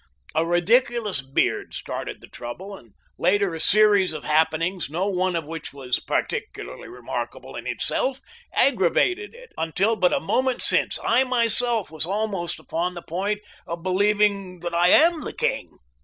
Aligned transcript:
A 0.33 0.43
ridiculous 0.43 1.21
beard 1.21 1.75
started 1.75 2.21
the 2.21 2.27
trouble, 2.27 2.75
and 2.75 2.95
later 3.19 3.53
a 3.53 3.59
series 3.59 4.13
of 4.13 4.23
happenings, 4.23 4.89
no 4.89 5.05
one 5.05 5.35
of 5.35 5.45
which 5.45 5.73
was 5.73 5.99
particularly 5.99 6.87
remarkable 6.87 7.55
in 7.55 7.67
itself, 7.67 8.19
aggravated 8.51 9.35
it, 9.35 9.51
until 9.59 9.95
but 9.95 10.11
a 10.11 10.19
moment 10.19 10.63
since 10.63 10.97
I 11.03 11.23
myself 11.23 11.91
was 11.91 12.07
almost 12.07 12.57
upon 12.59 12.95
the 12.95 13.03
point 13.03 13.41
of 13.67 13.83
believing 13.83 14.61
that 14.61 14.73
I 14.73 14.87
am 14.87 15.21
the 15.23 15.33
king. 15.33 15.77